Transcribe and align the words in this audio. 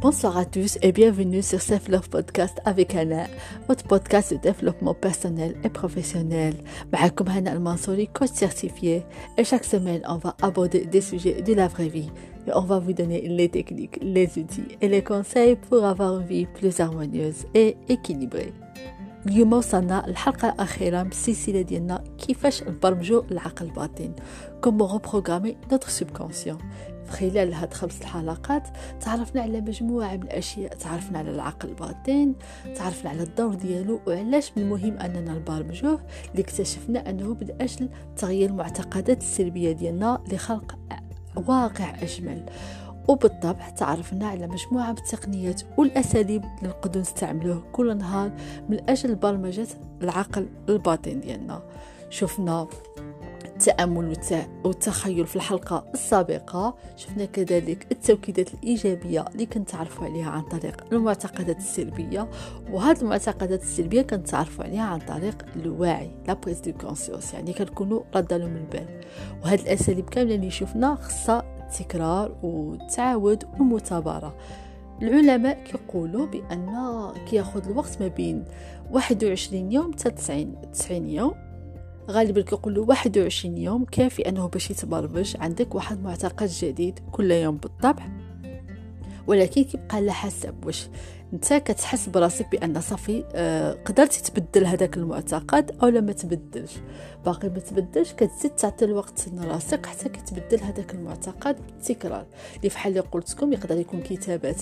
Bonsoir 0.00 0.36
à 0.36 0.44
tous 0.44 0.78
et 0.82 0.92
bienvenue 0.92 1.42
sur 1.42 1.60
Self 1.60 1.88
Love 1.88 2.08
Podcast 2.08 2.60
avec 2.64 2.94
Anna, 2.94 3.24
votre 3.68 3.84
podcast 3.84 4.32
de 4.32 4.38
développement 4.38 4.94
personnel 4.94 5.54
et 5.64 5.68
professionnel. 5.68 6.54
معكم 6.92 7.28
هنا 7.28 7.52
المنصوري 7.52 8.08
coach 8.18 8.30
certifié 8.30 9.02
et 9.38 9.44
chaque 9.44 9.64
semaine 9.64 10.02
on 10.08 10.18
va 10.18 10.36
aborder 10.42 10.86
des 10.86 11.00
sujets 11.00 11.42
de 11.42 11.54
la 11.54 11.68
vraie 11.68 11.88
vie 11.88 12.10
et 12.46 12.50
on 12.54 12.60
va 12.60 12.78
vous 12.78 12.92
donner 12.92 13.28
les 13.28 13.48
techniques, 13.48 13.98
les 14.02 14.28
outils 14.38 14.76
et 14.80 14.88
les 14.88 15.02
conseils 15.02 15.56
pour 15.56 15.84
avoir 15.84 16.20
une 16.20 16.26
vie 16.26 16.46
plus 16.46 16.80
harmonieuse 16.80 17.46
et 17.54 17.76
équilibrée. 17.88 18.52
اليوم 19.26 19.52
وصلنا 19.52 20.06
الحلقة 20.06 20.48
الأخيرة 20.48 21.02
من 21.02 21.10
السلسلة 21.10 21.60
ديالنا 21.62 22.04
كيفاش 22.18 22.62
نبرمجو 22.62 23.24
العقل 23.30 23.66
الباطن 23.66 24.12
كومون 24.60 24.88
غوبروغرامي 24.88 25.56
نوتر 25.72 25.88
سوبكونسيون 25.88 26.58
خلال 27.11 27.53
هاد 27.53 27.73
خمس 27.73 28.01
الحلقات 28.01 28.67
تعرفنا 29.01 29.41
على 29.41 29.61
مجموعة 29.61 30.15
من 30.15 30.23
الأشياء 30.23 30.75
تعرفنا 30.75 31.19
على 31.19 31.31
العقل 31.31 31.69
الباطن 31.69 32.33
تعرفنا 32.75 33.09
على 33.09 33.23
الدور 33.23 33.53
ديالو 33.53 33.99
وعلاش 34.07 34.51
من 34.57 34.63
المهم 34.63 34.97
أننا 34.97 35.33
نبرمجوه؟ 35.33 35.99
اللي 36.31 36.41
اكتشفنا 36.41 37.09
أنه 37.09 37.27
من 37.33 37.61
أجل 37.61 37.89
تغيير 38.17 38.49
المعتقدات 38.49 39.17
السلبية 39.17 39.71
ديالنا 39.71 40.23
لخلق 40.31 40.77
واقع 41.47 42.03
أجمل. 42.03 42.45
وبالطبع 43.07 43.69
تعرفنا 43.69 44.27
على 44.27 44.47
مجموعة 44.47 44.91
من 44.91 44.97
التقنيات 44.97 45.61
والأساليب 45.77 46.43
اللي 46.43 46.69
نقدر 46.69 46.99
نستعملوه 46.99 47.63
كل 47.71 47.97
نهار 47.97 48.31
من 48.69 48.89
أجل 48.89 49.15
برمجة 49.15 49.67
العقل 50.01 50.47
الباطن 50.69 51.19
ديالنا. 51.19 51.63
شفنا 52.09 52.67
التأمل 53.61 54.17
والتخيل 54.65 55.27
في 55.27 55.35
الحلقة 55.35 55.85
السابقة. 55.93 56.75
شفنا 56.95 57.25
كذلك 57.25 57.87
التوكيدات 57.91 58.53
الإيجابية 58.53 59.25
اللي 59.33 59.45
كنتعرفوا 59.45 60.05
عليها 60.05 60.29
عن 60.29 60.41
طريق 60.41 60.83
المعتقدات 60.91 61.57
السلبية 61.57 62.29
وهذه 62.71 63.01
المعتقدات 63.01 63.61
السلبية 63.61 64.01
كنتعرفوا 64.01 64.63
عليها 64.63 64.83
عن 64.83 64.99
طريق 64.99 65.45
الوعي 65.55 66.11
la 66.27 66.33
prise 66.33 66.59
de 66.59 66.73
conscience 66.73 67.33
يعني 67.33 67.53
كنكونوا 67.53 68.01
رد 68.15 68.33
لهم 68.33 68.55
البال. 68.55 69.01
وهذه 69.43 69.61
الأساليب 69.61 70.09
كاملة 70.09 70.35
اللي 70.35 70.51
شفنا 70.51 70.95
خصها 70.95 71.43
التكرار 71.59 72.35
والتعاود 72.43 73.43
والمثابرة. 73.53 74.35
العلماء 75.01 75.63
كيقولوا 75.63 76.25
بأن 76.25 77.11
كياخذ 77.29 77.69
الوقت 77.69 78.01
ما 78.01 78.07
بين 78.07 78.45
21 78.91 79.71
يوم 79.71 79.93
حتى 79.93 80.09
90 80.09 80.71
90 80.73 81.09
يوم. 81.09 81.50
غالبا 82.11 82.41
كيقولوا 82.41 82.85
21 82.85 83.57
يوم 83.57 83.85
كافي 83.85 84.29
أنه 84.29 84.47
باش 84.47 84.71
يتبرمج 84.71 85.35
عندك 85.39 85.75
واحد 85.75 86.03
معتقد 86.03 86.47
جديد 86.47 86.99
كل 87.11 87.31
يوم 87.31 87.57
بالطبع. 87.57 88.30
ولكن 89.31 89.63
كيبقى 89.63 89.95
على 89.95 90.13
حسب 90.13 90.65
واش 90.65 90.89
انت 91.33 91.53
كتحس 91.53 92.09
براسك 92.09 92.51
بأن 92.51 92.81
صافي 92.81 93.23
آه 93.33 93.71
قدرتي 93.85 94.21
تبدل 94.23 94.65
هذاك 94.65 94.97
المعتقد 94.97 95.71
أو 95.83 95.87
ما 95.91 96.11
تبدلش. 96.13 96.71
باقي 97.25 97.49
ما 97.49 97.59
تبدلش 97.59 98.13
كتزيد 98.13 98.51
تعطي 98.51 98.85
الوقت 98.85 99.27
لراسك 99.33 99.85
حتى 99.85 100.09
كتبدل 100.09 100.63
هذاك 100.63 100.93
المعتقد 100.93 101.55
بالتكرار 101.65 102.25
اللي 102.57 102.69
فحال 102.69 102.91
اللي 102.91 102.99
قلت 103.11 103.31
لكم 103.31 103.53
يقدر 103.53 103.77
يكون 103.77 104.01
كتابة 104.01 104.55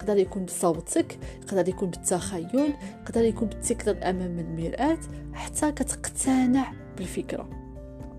يقدر 0.00 0.16
يكون 0.16 0.44
بصوتك 0.44 1.18
يقدر 1.42 1.68
يكون 1.68 1.90
بالتخيل 1.90 2.74
يقدر 3.02 3.24
يكون 3.24 3.48
بالتكرار 3.48 4.10
أمام 4.10 4.38
المرآة 4.38 4.98
حتى 5.32 5.72
كتقتنع 5.72 6.72
بالفكرة. 6.96 7.59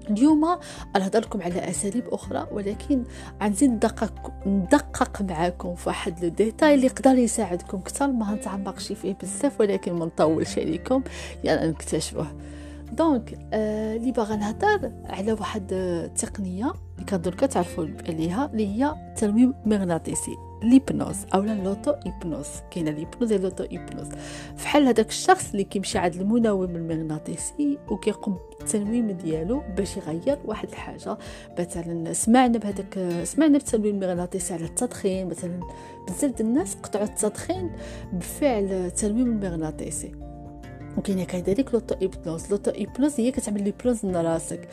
اليوم 0.09 0.57
غنهضر 0.97 1.19
لكم 1.19 1.41
على 1.41 1.69
أساليب 1.69 2.07
أخرى 2.07 2.47
ولكن 2.52 3.03
غنزيد 3.44 3.69
ندقق 3.71 4.31
ندقق 4.45 5.21
معاكم 5.21 5.75
في 5.75 5.89
واحد 5.89 6.23
le 6.23 6.30
détail 6.30 6.73
اللي 6.75 6.85
يقدر 6.85 7.16
يساعدكم. 7.17 7.77
أكثر 7.77 8.08
ما 8.08 8.33
نتعمقش 8.33 8.91
فيه 8.91 9.17
بزاف 9.21 9.59
ولكن 9.59 9.93
ما 9.93 10.05
نطولش 10.05 10.59
عليكم 10.59 11.03
يلا 11.43 11.67
نكتشفوه. 11.67 12.27
donc 12.92 13.39
آه 13.53 13.95
اللي 13.95 14.11
باغا 14.11 14.36
نهضر 14.36 14.92
على 15.09 15.33
واحد 15.33 15.67
التقنيه 15.73 16.73
اللي 16.95 17.05
كنظن 17.09 17.31
كتعرفوا 17.31 17.87
عليها 18.08 18.49
اللي 18.53 18.67
هي 18.67 18.95
التنويم 19.09 19.53
المغناطيسي 19.65 20.37
l'hypnose 20.64 21.17
اولا 21.33 21.52
l'auto-hypnose 21.64 22.48
كاينة 22.72 22.92
l'hypnose 22.92 23.33
l'auto-hypnose 23.33 24.08
فحال 24.58 24.88
هذاك 24.88 25.10
الشخص 25.10 25.52
اللي 25.52 25.64
كيمشي 25.64 25.98
عند 25.98 26.16
المنوم 26.16 26.76
المغناطيسي 26.76 27.77
وكيقوم 27.89 28.38
بالتنويم 28.60 29.11
ديالو 29.11 29.61
باش 29.77 29.98
يغير 29.98 30.38
واحد 30.45 30.70
الحاجة. 30.70 31.17
مثلا 31.60 32.14
سمعنا 32.14 32.58
بهذاك 32.58 33.23
سمعنا 33.23 33.58
بالتنويم 33.58 33.95
المغناطيسي 33.95 34.54
على 34.54 34.66
التدخين. 34.66 35.27
مثلا 35.27 35.60
بزاف 36.08 36.42
الناس 36.42 36.76
قطعوا 36.76 37.05
التدخين 37.05 37.71
بفعل 38.14 38.64
التنويم 38.64 39.32
المغناطيسي. 39.32 40.11
وكاين 40.97 41.23
كذلك 41.23 41.73
l'auto-hypnose 41.73 42.49
l'auto-hypnose 42.49 43.20
هي 43.19 43.31
كتعمل 43.31 43.63
l'hypnose 43.64 44.05
من 44.05 44.15
راسك. 44.15 44.67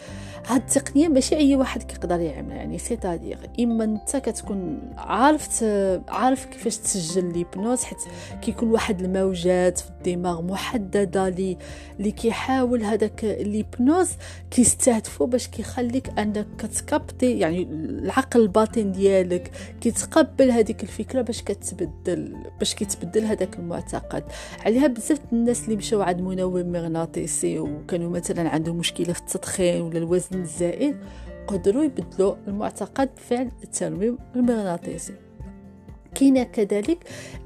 هاد 0.47 0.61
التقنيه 0.61 1.09
ماشي 1.09 1.37
أي 1.37 1.57
واحد 1.57 1.83
كيقدر 1.83 2.21
يعملها 2.21 2.57
يعني 2.57 2.79
c'est-à-dire 2.79 3.39
إما 3.61 3.85
أنت 3.85 4.17
كتكون 4.17 4.81
عارف 4.97 5.65
عارف 6.09 6.45
كيفاش 6.45 6.77
تسجل 6.77 7.33
لي 7.33 7.47
بنوز 7.57 7.83
حيت 7.83 7.99
كيكون 8.43 8.69
واحد 8.71 9.01
الموجات 9.01 9.79
في 9.79 9.91
الدماغ 9.91 10.43
محددة 10.43 11.29
لي 11.29 11.57
اللي 11.99 12.11
كيحاول 12.11 12.83
هذاك 12.83 13.25
لي 13.25 13.65
بنوز 13.79 14.11
كيستهدفوا 14.51 15.27
باش 15.27 15.49
كيخليك 15.49 16.19
أنك 16.19 16.47
كتكابتي 16.59 17.39
يعني 17.39 17.63
العقل 17.63 18.41
الباطن 18.41 18.93
ديالك 18.93 19.51
كيتقبل 19.81 20.51
هذيك 20.51 20.83
الفكرة 20.83 21.23
باش 21.23 21.43
كتبدل 21.43 22.37
باش 22.59 22.75
كيتبدل 22.75 23.25
هذاك 23.25 23.59
المعتقد. 23.59 24.25
عليها 24.67 24.87
بزاف 24.87 25.21
الناس 25.33 25.65
اللي 25.65 25.77
مشاو 25.77 26.03
عند 26.09 26.21
منوم 26.21 26.73
مغناطيسي 26.73 27.59
وكانوا 27.59 28.11
مثلا 28.11 28.49
عندهم 28.49 28.77
مشكلة 28.77 29.13
في 29.13 29.21
التدخين 29.21 29.81
ولا 29.83 29.99
الوزن 29.99 30.41
الزائد 30.41 30.97
قدروا 31.47 31.85
يبدلوا 31.85 32.35
المعتقد 32.49 33.09
بفعل 33.17 33.51
التنويم 33.65 34.19
المغناطيسي. 34.37 35.13
كاينة 36.15 36.43
كذلك 36.43 36.99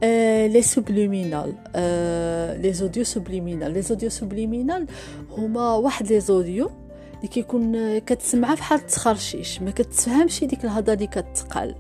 آه 0.03 0.47
les 0.47 0.63
subliminals 0.63 1.55
آه 1.77 2.57
les 2.57 2.73
audios 2.73 3.05
subliminals 3.05 3.73
les 3.73 3.83
audios 3.83 4.11
subliminals 4.11 4.87
هما 5.31 5.75
واحد 5.75 6.13
les 6.13 6.21
audios 6.21 6.71
اللي 7.17 7.29
كيكون 7.29 7.99
كتسمعها 7.99 8.55
بحال 8.55 8.87
تخرشيش 8.87 9.63
ما 9.63 9.71
كتفهمش 9.71 10.45
ديك 10.45 10.65
الهضرة 10.65 10.95
اللي 10.95 11.07
كتقال. 11.07 11.75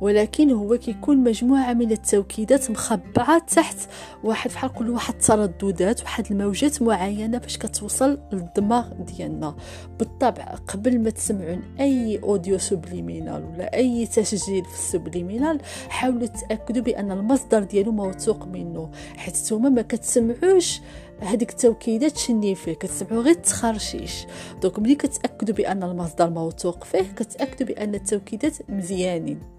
ولكن 0.00 0.50
هو 0.50 0.76
كيكون 0.76 1.16
مجموعة 1.16 1.72
من 1.72 1.92
التوكيدات 1.92 2.70
مخبية 2.70 3.38
تحت 3.38 3.76
واحد 4.24 4.50
بحال 4.50 4.72
كل 4.72 4.90
واحد 4.90 5.14
الترددات 5.14 6.02
واحد 6.02 6.26
الموجات 6.30 6.82
معينة 6.82 7.38
باش 7.38 7.58
كتوصل 7.58 8.18
للدماغ 8.32 8.92
ديالنا. 8.92 9.56
بالطبع 9.98 10.44
قبل 10.44 11.00
ما 11.00 11.10
تسمعون 11.10 11.62
أي 11.80 12.18
audio 12.22 12.58
subliminal 12.58 13.44
ولا 13.44 13.76
أي 13.76 14.06
تسجيل 14.06 14.64
في 14.64 14.74
ال 14.74 14.82
subliminal 14.82 15.60
حاولوا 15.88 16.26
تاكدوا 16.26 16.82
بأن 16.82 17.12
المصدر 17.12 17.62
ديالو 17.62 17.92
موثوق 17.92 18.46
منه. 18.46 18.90
حيت 19.16 19.36
نتوما 19.36 19.68
ما 19.68 19.82
كتسمعوش 19.82 20.80
هذيك 21.20 21.50
التوكيدات 21.50 22.16
شني 22.16 22.54
فيه 22.54 22.72
كتسمعوا 22.72 23.22
غير 23.22 23.34
التخرشيش 23.34 24.26
donc 24.62 24.78
ملي 24.78 24.94
كتأكدوا 24.94 25.54
بأن 25.54 25.82
المصدر 25.82 26.30
موثوق 26.30 26.84
فيه 26.84 27.02
كتأكدوا 27.16 27.66
بأن 27.66 27.94
التوكيدات 27.94 28.70
مزيانين. 28.70 29.55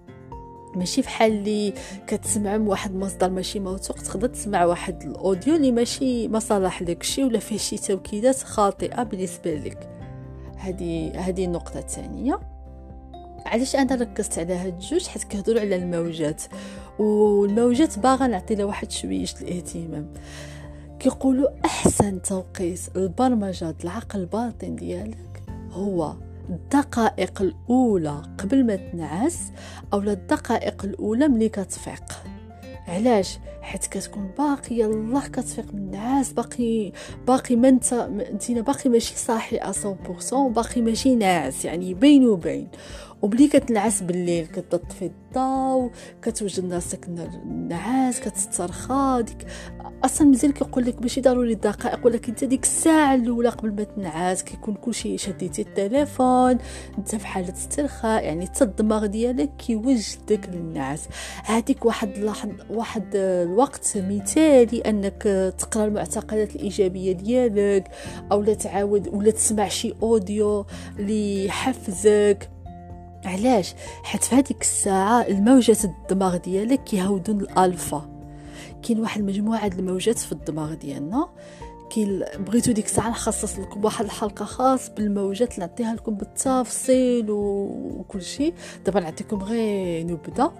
ماشي 0.76 1.00
بحال 1.00 1.32
اللي 1.32 1.74
كتسمع 2.06 2.56
من 2.56 2.66
واحد 2.66 2.94
مصدر 2.94 3.30
ماشي 3.30 3.60
موثوق 3.60 3.96
تقدر 3.96 4.28
تسمع 4.28 4.64
واحد 4.64 5.02
ال 5.02 5.11
audio 5.11 5.56
اللي 5.56 5.72
ماشي 5.72 6.28
ما 6.28 6.38
صالح 6.38 6.82
لك 6.82 7.02
شي 7.02 7.24
ولا 7.24 7.38
فيه 7.38 7.58
شي 7.58 7.76
توكيدات 7.76 8.42
خاطئة 8.42 9.02
بالنسبة 9.02 9.54
لك. 9.54 9.88
هذه 10.56 11.12
هذه 11.20 11.44
النقطة 11.44 11.78
الثانية. 11.78 12.40
علاش 13.46 13.76
أنا 13.76 13.94
ركزت 13.94 14.38
على 14.38 14.54
هاد 14.54 14.74
الجوج؟ 14.74 15.06
حيت 15.06 15.24
كيهضروا 15.24 15.60
على 15.60 15.76
الموجات. 15.76 16.42
والموجات 16.98 17.98
باغا 17.98 18.26
نعطي 18.26 18.54
لها 18.54 18.64
واحد 18.64 18.90
شوية 18.90 19.26
الاهتمام. 19.42 20.12
كيقولوا 20.98 21.48
أحسن 21.64 22.22
توقيت 22.22 22.80
البرمجه 22.96 23.74
العقل 23.84 24.20
الباطن 24.20 24.76
ديالك 24.76 25.42
هو 25.70 26.14
الدقائق 26.50 27.42
الأولى 27.42 28.22
قبل 28.38 28.66
ما 28.66 28.76
تنعس 28.76 29.52
أو 29.92 29.98
الدقائق 29.98 30.84
الأولى 30.84 31.28
ملي 31.28 31.48
كتفيق. 31.48 32.04
علاش؟ 32.88 33.38
حيت 33.62 33.86
كتكون 33.86 34.30
باقي 34.38 34.84
الله 34.84 35.28
كتفيق 35.28 35.74
من 35.74 35.80
النعاس 35.80 36.32
باقي 36.32 36.92
باقي 37.26 37.56
ما 37.56 37.68
انت 37.68 37.92
انت 37.92 38.50
باقي 38.50 38.90
ماشي 38.90 39.16
صاحي 39.16 39.56
100% 39.56 40.48
باقي 40.48 40.80
ماشي 40.80 41.14
ناعس 41.14 41.64
يعني 41.64 41.94
بين 41.94 42.26
وبين. 42.26 42.68
وملي 43.22 43.48
كتنعس 43.48 44.02
بالليل 44.02 44.46
كتطفي 44.46 45.06
الضوء 45.06 45.90
كتوجد 46.22 46.72
راسك 46.72 47.08
النعاس 47.08 48.20
كتسترخى 48.20 49.22
ديك 49.26 49.46
أصلا 50.04 50.28
مزيان 50.28 50.52
كيقول 50.52 50.84
لك 50.84 51.02
ماشي 51.02 51.20
ضروري 51.20 51.54
دقائق 51.54 52.06
ولكن 52.06 52.32
أنت 52.32 52.44
ديك 52.44 52.62
الساعة 52.62 53.14
الأولى 53.14 53.48
قبل 53.48 53.72
ما 53.72 53.82
تنعس 53.84 54.42
كيكون 54.42 54.74
كلشي 54.74 55.18
شديتي 55.18 55.62
التليفون 55.62 56.58
أنت 56.98 57.14
في 57.14 57.26
حالة 57.26 57.52
استرخاء 57.52 58.24
يعني 58.24 58.46
حتى 58.46 58.64
الدماغ 58.64 59.06
ديالك 59.06 59.50
كيوجدك 59.56 60.48
للنعاس 60.52 61.08
هذيك 61.44 61.84
واحد 61.84 62.18
لحظ 62.18 62.50
واحد 62.70 63.04
الوقت 63.14 63.92
مثالي 63.96 64.80
انك 64.80 65.22
تقرأ 65.58 65.84
المعتقدات 65.84 66.56
الإيجابية 66.56 67.12
ديالك 67.12 67.90
أو 68.32 68.42
لا 68.42 68.54
تعاود 68.54 69.08
ولا 69.08 69.30
تسمع 69.30 69.68
شي 69.68 69.94
audio 70.02 70.66
اللي 70.98 71.46
يحفزك 71.46 72.50
علاش؟ 73.28 73.74
حيت 74.02 74.24
في 74.24 74.34
هذيك 74.36 74.60
الساعة 74.60 75.22
الموجات 75.22 75.84
الدماغ 75.84 76.36
ديالك 76.36 76.84
كيهودون 76.84 77.40
الالفا 77.40 78.08
كاين 78.82 79.00
واحد 79.00 79.20
المجموعة 79.20 79.68
د 79.68 79.78
الموجات 79.78 80.18
في 80.18 80.32
الدماغ 80.32 80.74
ديالنا. 80.74 81.28
كي 81.90 82.24
بغيتو 82.38 82.72
ديك 82.72 82.86
الساعة 82.86 83.10
نخصص 83.10 83.58
لكم 83.58 83.84
واحد 83.84 84.04
الحلقة 84.04 84.44
خاص 84.44 84.90
بالموجات 84.90 85.58
نعطيها 85.58 85.94
لكم 85.94 86.14
بالتفصيل 86.14 87.30
وكل 87.30 88.22
شيء 88.22 88.54
دابا 88.86 89.00
نعطيكم 89.00 89.42
غير 89.42 90.06
نبذه 90.06 90.52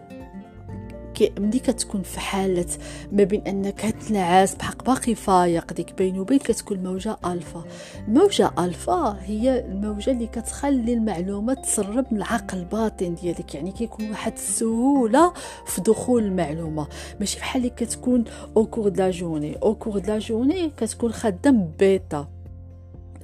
ملي 1.38 1.58
كتكون 1.58 2.02
في 2.02 2.20
حالة 2.20 2.66
ما 3.12 3.24
بين 3.24 3.42
أنك 3.46 3.74
كتنعس 3.74 4.54
بحق 4.54 4.84
باقي 4.84 5.14
فايق 5.14 5.72
ديك 5.72 5.92
بين 5.98 6.18
وبين 6.18 6.38
كتكون 6.38 6.78
موجة 6.78 7.16
ألفا. 7.26 7.64
الموجة 8.08 8.50
ألفا 8.58 9.18
هي 9.24 9.60
الموجة 9.60 10.10
اللي 10.10 10.26
كتخلي 10.26 10.92
المعلومة 10.92 11.54
تسرب 11.54 12.06
من 12.10 12.18
العقل 12.18 12.58
الباطن 12.58 13.14
ديالك. 13.14 13.54
يعني 13.54 13.72
كيكون 13.72 14.10
واحد 14.10 14.32
السهولة 14.32 15.32
في 15.66 15.80
دخول 15.80 16.24
المعلومة. 16.24 16.86
ماشي 17.20 17.38
بحال 17.38 17.62
اللي 17.62 17.74
كتكون 17.76 18.24
au 18.56 18.66
cours 18.66 18.88
de 18.88 19.10
la 19.10 19.20
journée 19.20 19.56
au 19.56 19.74
cours 19.74 19.98
de 19.98 20.18
la 20.18 20.30
journée 20.30 20.70
كتكون 20.76 21.12
خدام 21.12 21.72
بيتا. 21.78 22.28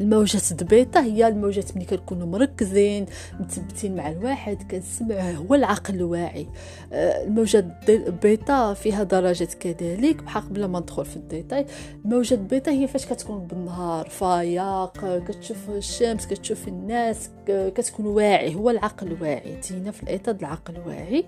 الموجات 0.00 0.62
البيتا 0.62 1.00
هي 1.00 1.28
الموجات 1.28 1.76
ملي 1.76 1.84
كنكونوا 1.84 2.26
مركزين 2.26 3.06
مثبتين 3.40 3.96
مع 3.96 4.10
الواحد 4.10 4.62
كنسمع 4.70 5.30
هو 5.30 5.54
العقل 5.54 5.94
الواعي. 5.94 6.46
آه، 6.92 7.24
الموجات 7.24 7.66
البيتا 7.88 8.74
فيها 8.74 9.02
درجات 9.02 9.54
كذلك 9.54 10.22
بحق 10.22 10.48
بلا 10.48 10.66
ما 10.66 10.80
ندخل 10.80 11.04
في 11.04 11.16
les 11.16 11.30
détails. 11.30 11.66
الموجات 12.04 12.38
البيتا 12.38 12.70
هي 12.70 12.88
فاش 12.88 13.06
كتكون 13.06 13.46
بالنهار 13.46 14.08
فايق 14.08 14.92
كتشوف 15.24 15.70
الشمس 15.70 16.26
كتشوف 16.26 16.68
الناس 16.68 17.30
كتكون 17.46 18.06
واعي 18.06 18.54
هو 18.54 18.70
العقل 18.70 19.06
الواعي 19.06 19.56
تينا 19.56 19.90
في 19.90 20.02
ال 20.02 20.08
état 20.08 20.32
د 20.32 20.38
العقل 20.38 20.76
الواعي. 20.76 21.24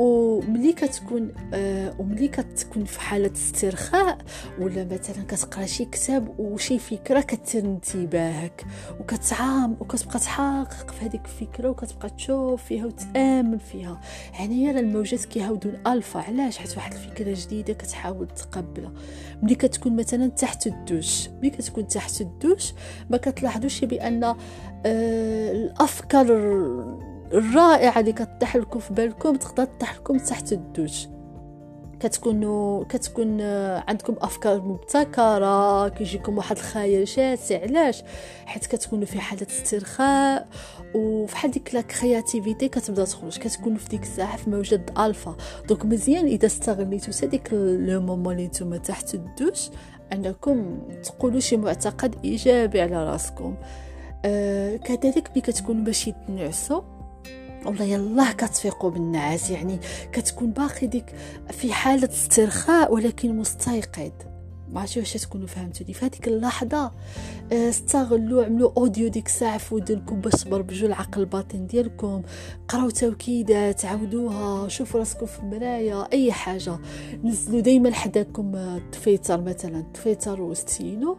وملي 0.00 0.72
كتكون 0.72 1.32
آه 1.54 1.94
وملي 1.98 2.28
كتكون 2.28 2.84
في 2.84 3.00
حالة 3.00 3.32
استرخاء 3.32 4.18
ولا 4.58 4.84
مثلا 4.84 5.24
كتقرأ 5.28 5.66
شي 5.66 5.84
كتاب 5.84 6.34
وشي 6.40 6.78
فكرة 6.78 7.20
كتثير 7.20 7.64
انتباهك 7.64 8.64
وكتعام 9.00 9.76
وكتبقى 9.80 10.18
تحقق 10.18 10.90
في 10.90 11.04
هذيك 11.06 11.20
الفكرة 11.24 11.68
وكتبقى 11.70 12.10
تشوف 12.10 12.64
فيها 12.64 12.86
وتآمن 12.86 13.58
فيها. 13.58 14.00
يعني 14.32 14.70
راه 14.70 14.80
الموجات 14.80 15.24
كيهودوا 15.24 15.70
الالفا 15.70 16.20
علاش؟ 16.20 16.58
حيت 16.58 16.76
واحد 16.76 16.92
الفكرة 16.92 17.34
جديدة 17.36 17.72
كتحاول 17.72 18.28
تقبلها. 18.28 18.92
ملي 19.42 19.54
كتكون 19.54 19.96
مثلا 19.96 20.26
تحت 20.26 20.66
الدوش 20.66 21.28
ملي 21.28 21.50
كتكون 21.50 21.88
تحت 21.88 22.20
الدوش 22.20 22.72
ما 23.10 23.16
كتلاحظوش 23.16 23.84
بأن 23.84 24.24
آه 24.24 25.52
الأفكار 25.52 26.26
الرائعة 27.32 28.00
اللي 28.00 28.12
كطيح 28.12 28.56
لكم 28.56 28.78
في 28.78 28.94
بالكم 28.94 29.36
تقدر 29.36 29.64
تطيح 29.64 29.96
لكم 29.96 30.18
تحت 30.18 30.52
الدوش. 30.52 31.08
كتكونوا 32.00 32.84
كتكون 32.84 33.40
عندكم 33.88 34.16
أفكار 34.20 34.62
مبتكرة 34.62 35.88
كيجيكم 35.88 36.36
واحد 36.36 36.56
الخيال 36.56 37.08
شاسع. 37.08 37.62
علاش؟ 37.62 38.02
حيت 38.46 38.66
كتكونوا 38.66 39.06
في 39.06 39.20
حالة 39.20 39.46
استرخاء 39.50 40.48
وفي 40.94 41.36
حال 41.36 41.50
ديك 41.50 41.74
la 41.74 41.80
créativité 41.80 42.68
كتبدا 42.68 43.04
تخرج. 43.04 43.38
كتكونوا 43.38 43.78
في 43.78 43.88
ديك 43.88 44.02
الساعة 44.02 44.36
في 44.36 44.50
موجة 44.50 44.90
alpha. 44.98 45.36
donc 45.68 45.84
مزيان 45.84 46.26
إذا 46.26 46.46
استغليتو 46.46 47.26
ديك 47.26 47.52
le 47.52 48.00
moment 48.00 48.32
اللي 48.32 48.46
نتوما 48.46 48.76
تحت 48.76 49.14
الدوش 49.14 49.70
أنكم 50.12 50.78
تقولوا 51.02 51.40
شي 51.40 51.56
معتقد 51.56 52.14
إيجابي 52.24 52.80
على 52.80 53.04
راسكم. 53.10 53.54
آه 54.24 54.76
كذلك 54.76 55.30
ملي 55.30 55.40
كتكونوا 55.40 55.84
باش 55.84 56.10
تنعسوا 56.26 56.82
ولا 57.66 57.84
يلاه 57.84 58.32
كتفيقوا 58.32 58.90
بالنعاس 58.90 59.50
يعني 59.50 59.78
كتكون 60.12 60.50
باقي 60.50 60.86
ديك 60.86 61.14
في 61.50 61.72
حالة 61.72 62.08
استرخاء 62.08 62.94
ولكن 62.94 63.36
مستيقظ. 63.36 64.29
ما 64.72 64.80
عرفتش 64.80 64.96
واش 64.96 65.12
تكونوا 65.12 65.46
فهمتوني. 65.46 65.92
في 65.92 66.04
هذيك 66.06 66.28
اللحظة 66.28 66.92
آه، 67.52 67.68
استغلوا 67.68 68.44
عملوا 68.44 68.72
audio 68.76 69.08
ديك 69.08 69.26
الساعة 69.26 69.58
في 69.58 69.74
ودنكم 69.74 70.20
باش 70.20 70.32
تبرمجوا 70.44 70.88
العقل 70.88 71.20
الباطن 71.20 71.66
ديالكم. 71.66 72.22
قراو 72.68 72.90
توكيدات 72.90 73.84
عاودوها 73.84 74.68
شوفوا 74.68 75.00
راسكم 75.00 75.26
في 75.26 75.38
المرايه 75.38 76.08
أي 76.12 76.32
حاجة. 76.32 76.78
نزلوا 77.24 77.60
دائما 77.60 77.92
حداكم 77.92 78.56
الدفيتر 78.56 79.40
مثلا 79.40 79.78
التفيتر 79.80 80.40
وستيلو 80.42 81.16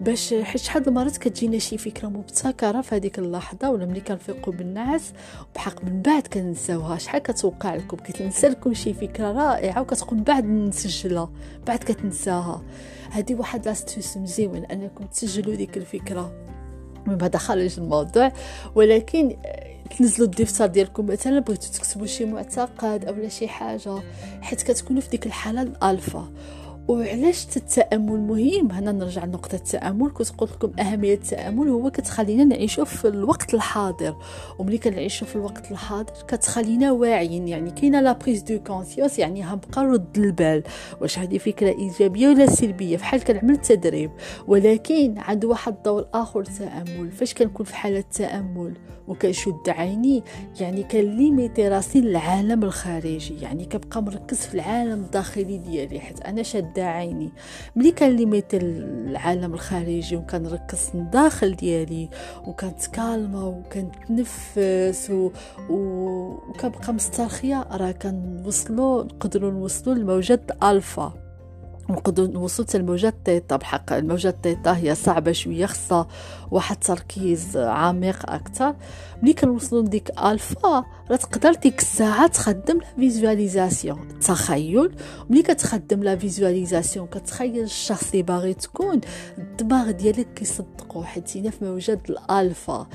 باش 0.00 0.34
حيت 0.34 0.62
شحال 0.62 0.88
المرات 0.88 1.16
كتجينا 1.16 1.58
شي 1.58 1.78
فكرة 1.78 2.08
مبتكرة 2.08 2.80
في 2.80 2.94
هذيك 2.94 3.18
اللحظة 3.18 3.70
ولا 3.70 3.86
ملي 3.86 4.00
كنفيقوا 4.00 4.52
بالنعاس 4.52 5.12
بحق 5.54 5.84
من 5.84 6.02
بعد 6.02 6.26
كنساوها. 6.26 6.98
شحال 6.98 7.22
كتوقع 7.22 7.74
لكم؟ 7.74 7.96
كتنسى 7.96 8.48
لكم 8.48 8.74
شي 8.74 8.94
فكرة 8.94 9.32
رائعة 9.32 9.80
وكتقول 9.80 10.20
بعد 10.20 10.44
نسجلها 10.44 11.30
بعد 11.66 11.78
كتنساها. 11.78 12.62
هذه 13.10 13.34
واحد 13.34 13.66
l'astuce 13.66 14.16
مزيونة 14.16 14.64
انكم 14.64 15.04
تسجلوا 15.04 15.54
ديك 15.54 15.76
الفكرة. 15.76 16.32
من 17.06 17.16
بعد 17.16 17.36
خارج 17.36 17.74
الموضوع 17.78 18.32
ولكن 18.74 19.36
تنزلوا 19.98 20.26
الدفتر 20.26 20.66
ديالكم 20.66 21.06
مثلا 21.06 21.38
بغيتو 21.38 21.72
تكتبوا 21.72 22.06
شي 22.06 22.24
معتقد 22.24 23.04
اولا 23.04 23.28
شي 23.28 23.48
حاجة 23.48 24.02
حيت 24.40 24.62
كتكونوا 24.62 25.02
في 25.02 25.08
ديك 25.08 25.26
الحالة 25.26 25.62
الألفا. 25.62 26.28
وعلاش 26.88 27.46
التأمل 27.56 28.20
مهم؟ 28.20 28.72
هنا 28.72 28.92
نرجع 28.92 29.24
لنقطة 29.24 29.54
التأمل. 29.54 30.10
كنت 30.10 30.30
قلت 30.30 30.52
لكم 30.52 30.80
أهمية 30.80 31.14
التأمل 31.14 31.68
هو 31.68 31.90
كتخلينا 31.90 32.44
نعيشوا 32.44 32.84
في 32.84 33.08
الوقت 33.08 33.54
الحاضر. 33.54 34.16
وملي 34.58 34.78
كنعيشوا 34.78 35.26
في 35.26 35.36
الوقت 35.36 35.70
الحاضر 35.70 36.12
كتخلينا 36.28 36.92
واعيين. 36.92 37.48
يعني 37.48 37.70
كاينة 37.70 38.00
la 38.00 38.12
prise 38.12 38.42
de 38.42 38.58
conscience 38.58 39.18
يعني 39.18 39.42
هنبقى 39.42 39.84
رد 39.84 40.18
البال. 40.18 40.62
واش 41.00 41.18
هذه 41.18 41.38
فكرة 41.38 41.68
إيجابية 41.78 42.28
ولا 42.28 42.46
سلبية؟ 42.46 42.96
فحال 42.96 43.24
كنعمل 43.24 43.56
تدريب 43.56 44.10
ولكن 44.46 45.14
عند 45.18 45.44
واحد 45.44 45.74
الدور 45.74 46.06
آخر 46.14 46.40
التامل 46.40 47.10
فاش 47.10 47.34
كنكون 47.34 47.66
في 47.66 47.76
حالة 47.76 48.04
تأمل 48.12 48.74
وكنشد 49.08 49.68
عيني؟ 49.68 50.22
يعني 50.60 50.82
كنليميتي 50.82 51.68
راسي 51.68 52.00
للعالم 52.00 52.62
الخارجي. 52.64 53.40
يعني 53.40 53.64
كنبقى 53.64 54.02
مركز 54.02 54.36
في 54.38 54.54
العالم 54.54 54.92
الداخلي 55.04 55.58
ديالي. 55.58 56.00
حيت 56.00 56.20
أنا 56.20 56.42
شاده 56.74 56.86
عيني 56.86 57.32
ملي 57.76 57.92
كنليميتي 57.92 58.56
العالم 58.56 59.54
الخارجي 59.54 60.16
وكنركز 60.16 60.90
الداخل 60.94 61.56
ديالي 61.56 62.08
وكنتكالما 62.46 63.44
وكنتنفس 63.44 65.10
و... 65.10 65.30
و... 65.70 65.74
وكنبقى 66.48 66.92
مسترخية 66.92 67.66
راه 67.70 67.92
كنوصلوا 67.92 69.04
نقدروا 69.04 69.50
نوصلوا 69.50 69.94
لموجات 69.94 70.62
ألفا. 70.62 71.23
وصلت 72.34 72.76
لموجات 72.76 73.14
thêta 73.24 73.56
بحق 73.56 73.92
الموجات 73.92 74.36
thêta 74.42 74.76
هي 74.76 74.94
صعبة 74.94 75.32
شوية 75.32 75.66
خصها 75.66 76.08
واحد 76.50 76.76
تركيز 76.76 77.56
عميق 77.56 78.30
أكتر. 78.30 78.74
ملي 79.22 79.32
كنوصلو 79.32 79.80
لديك 79.80 80.10
ألفا 80.24 80.84
راه 81.10 81.16
تقدر 81.16 81.54
ديك 81.54 81.80
الساعة 81.80 82.26
تخدم 82.26 82.78
la 82.78 82.84
visualisation. 82.96 84.10
التخيل 84.10 84.96
ملي 85.30 85.42
كتخدم 85.42 86.02
la 86.02 86.16
visualisation 86.16 87.06
كتخيل 87.06 87.62
الشخص 87.62 88.10
اللي 88.10 88.22
باغي 88.22 88.54
تكون 88.54 89.00
الدماغ 89.38 89.90
ديالك 89.90 90.34
كيصدقو 90.34 91.02
حيت 91.02 91.28
في 91.28 91.50
موجات 91.62 92.10
الألفا 92.10 92.86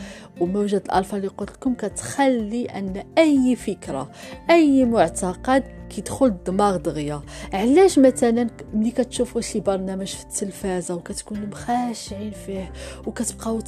وموجات 0.42 0.86
الألفا 0.86 1.18
اللي 1.18 1.28
قلت 1.28 1.50
لكم 1.50 1.74
كتخلي 1.74 2.66
أن 2.66 3.04
أي 3.18 3.56
فكرة 3.56 4.12
أي 4.50 4.86
معتقد 4.86 5.79
كيدخل 5.90 6.26
الدماغ 6.26 6.78
دغيا. 6.78 7.22
علاش 7.54 8.00
مثلا 8.00 8.48
ملي 8.74 8.92
كتشوفوا 8.92 9.42
شي 9.42 9.60
برنامج 9.60 10.08
في 10.08 10.24
التلفازة 10.24 10.96
وكتكونوا 10.96 11.48
مخاشعين 11.48 12.32
فيه 12.32 12.72
وكتبقاو 13.08 13.60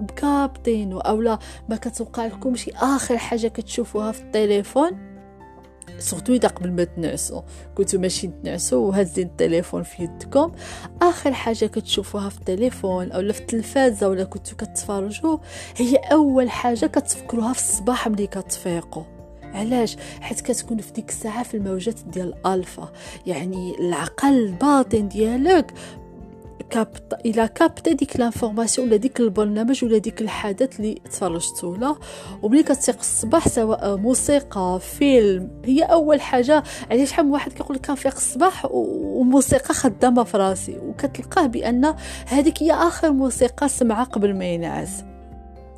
مكابطين 0.00 0.92
اولا 0.92 1.38
ما 1.68 1.76
كتوقع 1.76 2.26
لكم 2.26 2.56
شي 2.56 2.70
آخر 2.70 3.18
حاجة 3.18 3.48
كتشوفوها 3.48 4.12
في 4.12 4.20
التليفون؟ 4.20 5.12
سورتو 5.98 6.32
اذا 6.32 6.48
قبل 6.48 6.72
ما 6.72 6.84
تنعسوا 6.84 7.42
كنتو 7.74 7.98
ماشيين 7.98 8.42
تنعسوا 8.42 8.88
وهازين 8.88 9.26
التليفون 9.26 9.82
في 9.82 10.02
يدكم. 10.02 10.52
آخر 11.02 11.32
حاجة 11.32 11.66
كتشوفوها 11.66 12.28
في 12.28 12.38
التليفون 12.38 13.12
أو 13.12 13.32
في 13.32 13.40
التلفازة 13.40 14.08
ولا 14.08 14.24
كنتو 14.24 14.56
كتفرجوا 14.56 15.38
هي 15.76 15.96
أول 15.96 16.50
حاجة 16.50 16.86
كتفكروها 16.86 17.52
في 17.52 17.58
الصباح 17.58 18.08
ملي 18.08 18.26
كتفيقوا 18.26 19.21
علاش؟ 19.54 19.96
حيت 20.20 20.40
كتكون 20.40 20.78
في 20.78 20.92
ديك 20.92 21.08
الساعة 21.08 21.42
في 21.42 21.56
الموجات 21.56 22.00
ديال 22.06 22.34
الألفا. 22.46 22.92
يعني 23.26 23.74
العقل 23.80 24.28
الباطن 24.28 25.08
ديالك 25.08 25.74
capte 26.70 27.14
إلى 27.26 27.48
capte 27.48 27.88
ديك 27.88 28.20
l'information 28.20 28.88
ولا 28.88 28.96
ديك 28.96 29.20
البرنامج 29.20 29.84
ولا 29.84 29.98
ديك 29.98 30.20
الحدث 30.20 30.80
اللي 30.80 30.94
تفرجتو 31.10 31.74
له. 31.74 31.96
وملي 32.42 32.62
كتفيق 32.62 32.98
الصباح 32.98 33.48
سواء 33.48 33.96
موسيقى 33.96 34.80
فيلم 34.80 35.62
هي 35.64 35.82
أول 35.82 36.20
حاجة 36.20 36.62
علاش 36.90 37.10
شحال 37.10 37.26
من 37.26 37.32
واحد 37.32 37.52
كيقول 37.52 37.76
لك 37.76 37.86
كنفيق 37.86 38.14
الصباح 38.14 38.68
وموسيقى 38.70 39.74
خدامة 39.74 40.24
في 40.24 40.36
راسي. 40.36 40.78
وكتلقاه 40.78 41.46
بأن 41.46 41.94
هذيك 42.26 42.62
هي 42.62 42.72
آخر 42.72 43.12
موسيقى 43.12 43.68
سمعها 43.68 44.04
قبل 44.04 44.34
ما 44.34 44.44
ينعس. 44.44 45.04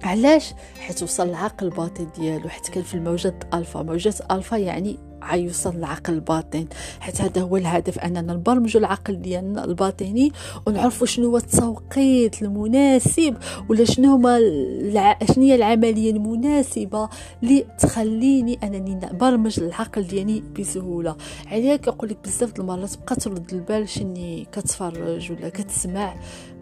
علاش؟ 0.04 0.54
حيت 0.80 1.02
وصل 1.02 1.28
العقل 1.28 1.66
الباطن 1.66 2.06
ديالو 2.18 2.48
حيت 2.48 2.68
كان 2.68 2.82
في 2.82 2.94
الموجات 2.94 3.44
ألفا. 3.54 3.82
موجات 3.82 4.30
ألفا 4.30 4.56
يعني 4.56 4.98
عيوصل 5.22 5.76
العقل 5.76 6.12
الباطن 6.14 6.66
حيت 7.00 7.20
هذا 7.20 7.40
هو 7.42 7.56
الهدف 7.56 7.98
أننا 7.98 8.32
نبرمجوا 8.34 8.80
العقل 8.80 9.22
ديالنا 9.22 9.64
الباطني 9.64 10.32
ونعرفوا 10.66 11.06
شنو 11.06 11.30
هو 11.30 11.36
التوقيت 11.36 12.42
المناسب 12.42 13.36
ولا 13.68 13.84
شنو 13.84 14.14
هما 14.14 14.38
الع... 14.38 15.18
شنو 15.34 15.44
هي 15.44 15.54
العملية 15.54 16.10
المناسبة 16.10 17.08
اللي 17.42 17.66
تخليني 17.78 18.58
أنني 18.62 18.94
نبرمج 18.94 19.60
العقل 19.60 20.02
ديالي 20.06 20.42
بسهولة. 20.58 21.16
عليا 21.46 21.76
كنقول 21.76 22.10
لك 22.10 22.18
بزاف 22.24 22.60
المرات 22.60 22.96
بقى 23.06 23.16
ترد 23.16 23.54
البال 23.54 23.88
شني 23.88 24.46
كتفرج 24.52 25.32
ولا 25.32 25.48
كتسمع. 25.48 26.14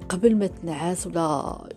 قبل 0.09 0.37
ما 0.37 0.47
تنعس 0.47 1.07
ولا 1.07 1.23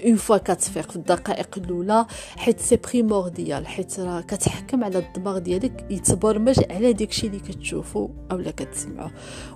une 0.06 0.16
fois 0.16 0.38
كتفيق 0.38 0.90
في 0.90 0.96
الدقائق 0.96 1.50
الأولى 1.58 2.06
حيت 2.38 2.60
c'est 2.60 2.76
primordial 2.76 3.68
حيت 3.68 4.00
راه 4.00 4.22
كتحكم 4.22 4.84
على 4.84 4.98
الدماغ 4.98 5.38
ديالك 5.38 5.86
يتبرمج 5.90 6.60
على 6.72 6.94
داكشي 6.94 7.28
اللي 7.28 7.40
كتشوفو 7.40 8.10
اولا 8.32 8.52
كتسمعو. 8.52 9.10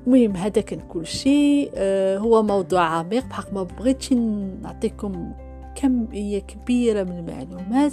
المهم 0.08 0.36
هذا 0.36 0.62
كان 0.62 0.80
كلشي. 0.80 1.70
آه 1.76 2.18
هو 2.18 2.44
موضوع 2.44 2.82
عميق 2.82 3.26
بحق 3.26 3.54
ما 3.54 3.64
بغيتش 3.64 4.14
نعطيكم 4.64 5.34
كمية 5.82 6.40
كبيرة 6.40 7.04
من 7.04 7.18
المعلومات. 7.18 7.92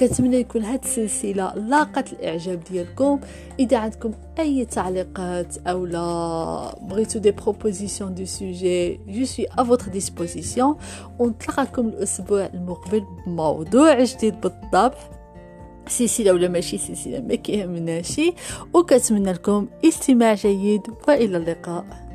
كنتمنى 0.00 0.36
يكون 0.36 0.62
هاد 0.62 0.84
السلسلة 0.84 1.54
لاقت 1.54 2.12
الإعجاب 2.12 2.60
ديالكم 2.70 3.20
إذا 3.58 3.76
عندكم 3.78 4.12
أي 4.38 4.64
تعليقات 4.64 5.56
أو 5.66 5.86
لا 5.86 6.78
بغيتو 6.82 7.18
des 7.18 7.30
propositions 7.30 8.14
de 8.14 8.24
sujets 8.24 9.00
je 9.08 9.24
suis 9.24 9.46
à 9.58 9.64
votre 9.64 9.88
disposition 9.88 10.76
ونتلاقاكم 11.18 11.88
الأسبوع 11.88 12.46
المقبل 12.54 13.04
بموضوع 13.26 14.04
جديد 14.04 14.40
بالطبع 14.40 14.94
سلسلة 15.88 16.32
ولا 16.32 16.48
ماشي 16.48 16.78
سلسلة 16.78 17.20
ما 17.20 17.34
كيهمناش. 17.34 18.20
وكتمنى 18.74 19.32
لكم 19.32 19.66
استماع 19.84 20.34
جيد 20.34 20.80
وإلى 21.08 21.36
اللقاء. 21.36 22.07